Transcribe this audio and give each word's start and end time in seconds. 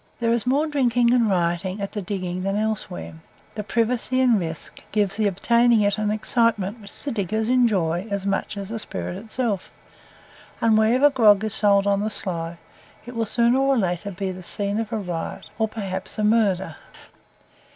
There 0.19 0.33
is 0.33 0.47
more 0.47 0.65
drinking 0.65 1.13
and 1.13 1.29
rioting 1.29 1.79
at 1.79 1.91
the 1.91 2.01
diggings 2.01 2.43
than 2.43 2.57
elsewhere, 2.57 3.21
the 3.53 3.61
privacy 3.63 4.19
and 4.19 4.39
risk 4.39 4.81
gives 4.91 5.15
the 5.17 5.27
obtaining 5.27 5.81
it 5.81 5.99
an 5.99 6.09
excitement 6.09 6.81
which 6.81 7.03
the 7.03 7.11
diggers 7.11 7.49
enjoy 7.49 8.07
as 8.09 8.25
much 8.25 8.57
as 8.57 8.69
the 8.69 8.79
spirit 8.79 9.15
itself; 9.15 9.69
and 10.59 10.75
wherever 10.75 11.11
grog 11.11 11.43
is 11.43 11.53
sold 11.53 11.85
on 11.85 12.01
the 12.01 12.09
sly, 12.09 12.57
it 13.05 13.15
will 13.15 13.27
sooner 13.27 13.59
or 13.59 13.77
later 13.77 14.09
be 14.09 14.31
the 14.31 14.41
scene 14.41 14.79
of 14.79 14.91
a 14.91 14.97
riot, 14.97 15.47
or 15.59 15.67
perhaps 15.67 16.17
murder. 16.17 16.77